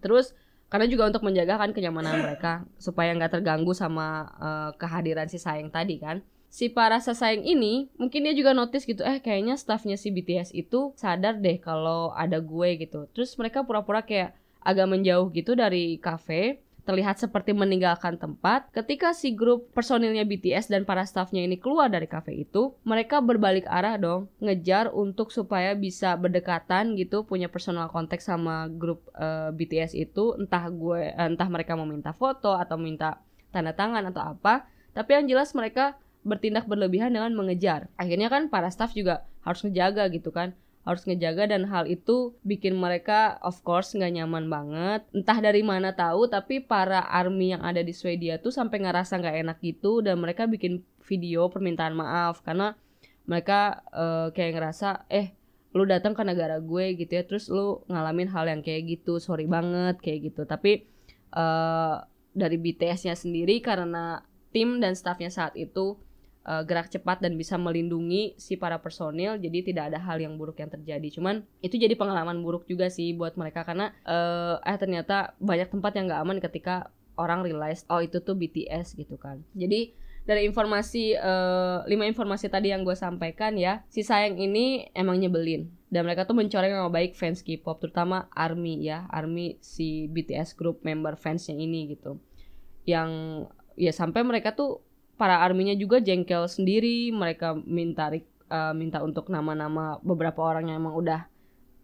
Terus 0.00 0.36
karena 0.70 0.86
juga 0.86 1.10
untuk 1.10 1.26
menjaga 1.26 1.58
kan 1.58 1.74
kenyamanan 1.74 2.22
mereka 2.22 2.62
supaya 2.78 3.10
nggak 3.16 3.40
terganggu 3.40 3.74
sama 3.74 4.30
uh, 4.38 4.70
kehadiran 4.78 5.26
si 5.26 5.40
sayang 5.40 5.72
tadi 5.72 5.98
kan 5.98 6.22
si 6.50 6.66
para 6.66 6.98
sesayang 6.98 7.46
ini 7.46 7.88
mungkin 7.94 8.26
dia 8.26 8.34
juga 8.34 8.50
notice 8.50 8.82
gitu 8.82 9.06
eh 9.06 9.22
kayaknya 9.22 9.54
staffnya 9.54 9.94
si 9.94 10.10
BTS 10.10 10.50
itu 10.50 10.90
sadar 10.98 11.38
deh 11.38 11.62
kalau 11.62 12.10
ada 12.12 12.42
gue 12.42 12.68
gitu. 12.82 13.06
Terus 13.14 13.38
mereka 13.38 13.62
pura-pura 13.62 14.02
kayak 14.02 14.34
agak 14.60 14.90
menjauh 14.90 15.30
gitu 15.30 15.54
dari 15.54 15.96
cafe 16.02 16.60
terlihat 16.82 17.22
seperti 17.22 17.54
meninggalkan 17.54 18.18
tempat. 18.18 18.66
Ketika 18.74 19.14
si 19.14 19.30
grup 19.30 19.70
personilnya 19.70 20.26
BTS 20.26 20.66
dan 20.72 20.82
para 20.82 21.06
staffnya 21.06 21.46
ini 21.46 21.54
keluar 21.54 21.86
dari 21.86 22.10
cafe 22.10 22.34
itu 22.34 22.74
mereka 22.82 23.22
berbalik 23.22 23.68
arah 23.70 23.94
dong 23.94 24.26
ngejar 24.42 24.90
untuk 24.90 25.30
supaya 25.30 25.78
bisa 25.78 26.18
berdekatan 26.18 26.98
gitu 26.98 27.22
punya 27.22 27.46
personal 27.46 27.86
konteks 27.94 28.26
sama 28.26 28.66
grup 28.66 29.06
uh, 29.14 29.48
eh, 29.48 29.50
BTS 29.54 29.94
itu. 29.94 30.34
Entah 30.34 30.66
gue 30.66 31.14
entah 31.14 31.46
mereka 31.46 31.78
mau 31.78 31.86
minta 31.86 32.10
foto 32.10 32.58
atau 32.58 32.74
minta 32.74 33.22
tanda 33.54 33.70
tangan 33.70 34.10
atau 34.10 34.34
apa. 34.34 34.66
Tapi 34.90 35.14
yang 35.14 35.30
jelas 35.30 35.54
mereka 35.54 35.94
bertindak 36.20 36.68
berlebihan 36.68 37.12
dengan 37.12 37.32
mengejar. 37.32 37.88
Akhirnya 37.96 38.28
kan 38.28 38.52
para 38.52 38.68
staff 38.68 38.92
juga 38.92 39.24
harus 39.40 39.64
ngejaga 39.64 40.08
gitu 40.12 40.30
kan. 40.30 40.52
Harus 40.80 41.04
ngejaga 41.04 41.52
dan 41.52 41.68
hal 41.68 41.84
itu 41.84 42.32
bikin 42.40 42.72
mereka 42.72 43.36
of 43.44 43.60
course 43.64 43.92
nggak 43.92 44.16
nyaman 44.16 44.48
banget. 44.48 45.00
Entah 45.12 45.38
dari 45.40 45.60
mana 45.60 45.92
tahu 45.92 46.28
tapi 46.28 46.60
para 46.60 47.04
army 47.08 47.52
yang 47.56 47.62
ada 47.64 47.84
di 47.84 47.92
Swedia 47.92 48.40
tuh 48.40 48.52
sampai 48.52 48.80
ngerasa 48.84 49.20
nggak 49.20 49.36
enak 49.44 49.58
gitu 49.60 50.00
dan 50.00 50.20
mereka 50.20 50.48
bikin 50.48 50.84
video 51.04 51.48
permintaan 51.52 51.96
maaf. 51.96 52.40
Karena 52.44 52.76
mereka 53.28 53.84
uh, 53.92 54.28
kayak 54.32 54.56
ngerasa 54.56 55.04
eh 55.12 55.36
lu 55.70 55.86
datang 55.86 56.16
ke 56.16 56.24
negara 56.24 56.60
gue 56.60 56.96
gitu 56.96 57.12
ya. 57.12 57.24
Terus 57.28 57.48
lu 57.52 57.84
ngalamin 57.88 58.28
hal 58.32 58.48
yang 58.48 58.60
kayak 58.64 59.00
gitu. 59.00 59.20
Sorry 59.20 59.44
banget 59.44 60.00
kayak 60.00 60.32
gitu. 60.32 60.48
Tapi 60.48 60.84
uh, 61.36 62.02
dari 62.32 62.56
BTS-nya 62.56 63.16
sendiri 63.16 63.60
karena 63.60 64.24
tim 64.50 64.82
dan 64.82 64.94
staffnya 64.94 65.30
saat 65.30 65.54
itu 65.54 65.98
uh, 66.50 66.62
gerak 66.66 66.90
cepat 66.90 67.22
dan 67.22 67.38
bisa 67.38 67.54
melindungi 67.54 68.34
si 68.34 68.58
para 68.58 68.82
personil 68.82 69.38
jadi 69.38 69.62
tidak 69.62 69.94
ada 69.94 69.98
hal 70.02 70.18
yang 70.18 70.34
buruk 70.34 70.58
yang 70.58 70.70
terjadi. 70.70 71.06
Cuman 71.14 71.46
itu 71.62 71.78
jadi 71.78 71.94
pengalaman 71.94 72.42
buruk 72.42 72.66
juga 72.66 72.90
sih 72.90 73.14
buat 73.14 73.38
mereka 73.38 73.62
karena 73.62 73.94
uh, 74.02 74.58
eh 74.66 74.74
ternyata 74.74 75.38
banyak 75.38 75.70
tempat 75.70 75.94
yang 75.94 76.10
nggak 76.10 76.22
aman 76.26 76.38
ketika 76.42 76.90
orang 77.14 77.46
realize 77.46 77.86
oh 77.86 78.02
itu 78.02 78.18
tuh 78.18 78.34
BTS 78.34 78.98
gitu 78.98 79.14
kan. 79.14 79.46
Jadi 79.54 79.94
dari 80.26 80.44
informasi 80.44 81.16
uh, 81.16 81.82
lima 81.88 82.04
informasi 82.04 82.52
tadi 82.52 82.70
yang 82.70 82.84
gue 82.84 82.94
sampaikan 82.94 83.56
ya 83.56 83.82
si 83.88 84.02
sayang 84.02 84.36
ini 84.42 84.90
emang 84.92 85.22
nyebelin. 85.22 85.70
Dan 85.90 86.06
mereka 86.06 86.22
tuh 86.22 86.38
mencoreng 86.38 86.70
nama 86.70 86.86
baik 86.86 87.18
fans 87.18 87.42
K-pop 87.42 87.82
terutama 87.82 88.30
ARMY 88.30 88.78
ya 88.86 89.10
ARMY 89.10 89.58
si 89.58 90.06
BTS 90.06 90.54
group 90.54 90.86
member 90.86 91.18
fansnya 91.18 91.58
ini 91.58 91.94
gitu. 91.94 92.22
Yang 92.86 93.10
ya 93.74 93.90
sampai 93.90 94.22
mereka 94.22 94.54
tuh 94.54 94.84
para 95.20 95.44
arminya 95.44 95.76
juga 95.76 96.00
jengkel 96.00 96.48
sendiri 96.48 97.12
mereka 97.12 97.52
minta 97.52 98.08
uh, 98.08 98.72
minta 98.72 99.04
untuk 99.04 99.28
nama-nama 99.28 100.00
beberapa 100.00 100.40
orang 100.40 100.72
yang 100.72 100.80
emang 100.80 100.96
udah 100.96 101.20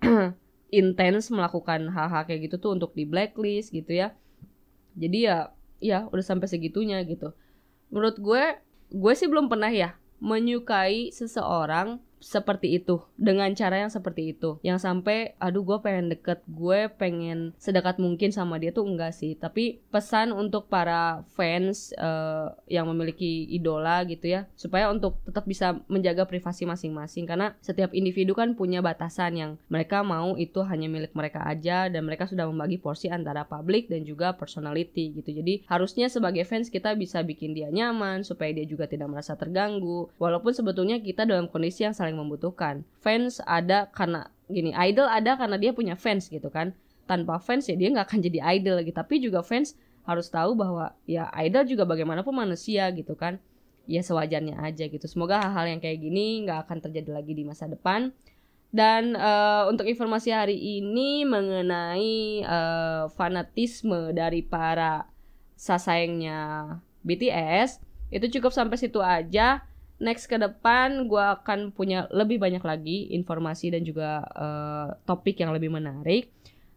intens 0.81 1.29
melakukan 1.29 1.93
hal-hal 1.93 2.25
kayak 2.25 2.49
gitu 2.49 2.57
tuh 2.57 2.73
untuk 2.73 2.97
di 2.97 3.05
blacklist 3.05 3.77
gitu 3.77 3.93
ya. 3.93 4.17
Jadi 4.97 5.29
ya 5.29 5.53
ya 5.85 6.09
udah 6.09 6.25
sampai 6.25 6.49
segitunya 6.49 7.05
gitu. 7.05 7.37
Menurut 7.93 8.17
gue 8.17 8.57
gue 8.89 9.13
sih 9.13 9.29
belum 9.29 9.53
pernah 9.53 9.69
ya 9.69 10.01
menyukai 10.17 11.13
seseorang 11.13 12.01
seperti 12.21 12.81
itu. 12.81 13.01
Dengan 13.17 13.53
cara 13.53 13.87
yang 13.87 13.93
seperti 13.93 14.37
itu. 14.37 14.59
Yang 14.65 14.85
sampai 14.85 15.37
aduh 15.39 15.63
gue 15.63 15.79
pengen 15.85 16.13
deket. 16.13 16.43
Gue 16.49 16.89
pengen 16.91 17.53
sedekat 17.61 18.01
mungkin 18.01 18.33
sama 18.33 18.57
dia 18.57 18.73
tuh 18.73 18.89
enggak 18.89 19.13
sih. 19.13 19.37
Tapi 19.37 19.81
pesan 19.93 20.33
untuk 20.33 20.69
para 20.69 21.23
fans 21.37 21.93
uh, 21.97 22.53
yang 22.67 22.89
memiliki 22.89 23.47
idola 23.53 24.03
gitu 24.09 24.27
ya. 24.33 24.49
Supaya 24.57 24.89
untuk 24.91 25.21
tetap 25.25 25.45
bisa 25.45 25.79
menjaga 25.87 26.25
privasi 26.27 26.65
masing-masing. 26.65 27.29
Karena 27.29 27.55
setiap 27.61 27.93
individu 27.93 28.33
kan 28.33 28.57
punya 28.57 28.81
batasan 28.81 29.37
yang 29.37 29.51
mereka 29.69 30.01
mau 30.03 30.35
itu 30.37 30.65
hanya 30.65 30.89
milik 30.89 31.13
mereka 31.13 31.45
aja. 31.45 31.89
Dan 31.93 32.09
mereka 32.09 32.27
sudah 32.27 32.49
membagi 32.49 32.81
porsi 32.81 33.13
antara 33.13 33.45
publik 33.47 33.89
dan 33.93 34.03
juga 34.03 34.35
personality 34.35 35.15
gitu. 35.21 35.31
Jadi 35.31 35.69
harusnya 35.69 36.09
sebagai 36.09 36.43
fans 36.49 36.73
kita 36.73 36.97
bisa 36.97 37.21
bikin 37.23 37.53
dia 37.53 37.69
nyaman. 37.69 38.25
Supaya 38.25 38.51
dia 38.53 38.65
juga 38.65 38.89
tidak 38.89 39.13
merasa 39.13 39.37
terganggu. 39.37 40.09
Walaupun 40.17 40.53
sebetulnya 40.57 40.99
kita 40.99 41.29
dalam 41.29 41.47
kondisi 41.47 41.85
yang 41.85 41.95
saling 42.07 42.15
membutuhkan. 42.23 42.87
Fans 43.03 43.43
ada 43.43 43.91
karena 43.91 44.31
gini, 44.47 44.71
idol 44.71 45.11
ada 45.11 45.35
karena 45.35 45.59
dia 45.59 45.75
punya 45.75 45.99
fans 45.99 46.31
gitu 46.31 46.47
kan. 46.47 46.71
Tanpa 47.11 47.43
fans 47.43 47.67
ya 47.67 47.75
dia 47.75 47.91
nggak 47.91 48.07
akan 48.07 48.21
jadi 48.23 48.39
idol 48.55 48.79
lagi. 48.79 48.95
Tapi 48.95 49.19
juga 49.19 49.43
fans 49.43 49.75
harus 50.07 50.31
tahu 50.31 50.55
bahwa 50.55 50.95
ya 51.11 51.27
idol 51.43 51.67
juga 51.67 51.83
bagaimanapun 51.83 52.31
manusia 52.31 52.87
gitu 52.95 53.19
kan. 53.19 53.43
Ya 53.91 54.07
sewajarnya 54.07 54.63
aja 54.63 54.87
gitu. 54.87 55.07
Semoga 55.11 55.43
hal-hal 55.43 55.75
yang 55.75 55.81
kayak 55.83 55.99
gini 55.99 56.47
nggak 56.47 56.71
akan 56.71 56.79
terjadi 56.79 57.11
lagi 57.11 57.35
di 57.35 57.43
masa 57.43 57.67
depan. 57.67 58.15
Dan 58.71 59.19
uh, 59.19 59.67
untuk 59.71 59.87
informasi 59.87 60.31
hari 60.31 60.59
ini 60.79 61.27
mengenai 61.27 62.43
uh, 62.47 63.05
fanatisme 63.15 64.15
dari 64.15 64.43
para 64.47 65.07
sasayangnya 65.55 66.71
BTS 67.07 67.81
itu 68.11 68.39
cukup 68.39 68.53
sampai 68.53 68.77
situ 68.77 69.01
aja 69.01 69.65
next 69.97 70.29
ke 70.29 70.37
depan 70.37 71.09
gue 71.09 71.25
akan 71.41 71.73
punya 71.73 72.05
lebih 72.13 72.37
banyak 72.37 72.61
lagi 72.61 73.13
informasi 73.17 73.73
dan 73.73 73.83
juga 73.85 74.21
uh, 74.37 74.89
topik 75.09 75.41
yang 75.41 75.53
lebih 75.57 75.73
menarik. 75.73 76.29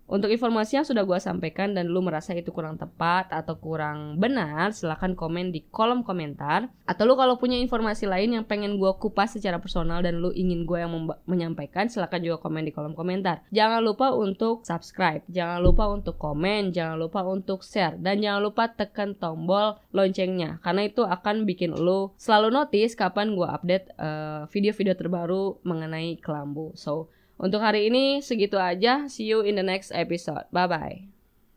Untuk 0.10 0.34
informasi 0.34 0.82
yang 0.82 0.88
sudah 0.90 1.06
gue 1.06 1.22
sampaikan 1.22 1.78
dan 1.78 1.86
lu 1.94 2.02
merasa 2.02 2.34
itu 2.34 2.50
kurang 2.50 2.82
tepat 2.82 3.30
atau 3.30 3.62
kurang 3.62 4.18
benar, 4.18 4.74
silahkan 4.74 5.14
komen 5.14 5.54
di 5.54 5.70
kolom 5.70 6.02
komentar. 6.02 6.66
Atau 6.90 7.06
lu 7.06 7.14
kalau 7.14 7.38
punya 7.38 7.62
informasi 7.62 8.10
lain 8.10 8.34
yang 8.34 8.46
pengen 8.50 8.82
gue 8.82 8.90
kupas 8.98 9.38
secara 9.38 9.62
personal 9.62 10.02
dan 10.02 10.18
lu 10.18 10.34
ingin 10.34 10.66
gue 10.66 10.82
yang 10.82 10.90
menyampaikan, 11.30 11.94
silahkan 11.94 12.18
juga 12.26 12.42
komen 12.42 12.66
di 12.66 12.74
kolom 12.74 12.98
komentar. 12.98 13.46
Jangan 13.54 13.86
lupa 13.86 14.10
untuk 14.18 14.66
subscribe, 14.66 15.22
jangan 15.30 15.62
lupa 15.62 15.86
untuk 15.86 16.18
komen, 16.18 16.74
jangan 16.74 16.98
lupa 16.98 17.22
untuk 17.22 17.62
share, 17.62 17.94
dan 18.02 18.18
jangan 18.18 18.42
lupa 18.42 18.66
tekan 18.74 19.14
tombol 19.14 19.78
loncengnya. 19.94 20.58
Karena 20.66 20.90
itu 20.90 21.06
akan 21.06 21.46
bikin 21.46 21.78
lu 21.78 22.18
selalu 22.18 22.50
notice 22.50 22.98
kapan 22.98 23.38
gue 23.38 23.46
update 23.46 23.94
uh, 24.02 24.50
video-video 24.50 24.98
terbaru 24.98 25.62
mengenai 25.62 26.18
kelambu. 26.18 26.74
So, 26.74 27.14
untuk 27.40 27.64
hari 27.64 27.88
ini 27.88 28.20
segitu 28.20 28.60
aja. 28.60 29.08
See 29.08 29.26
you 29.26 29.42
in 29.42 29.56
the 29.56 29.66
next 29.66 29.96
episode. 29.96 30.46
Bye 30.52 30.68
bye. 30.68 31.19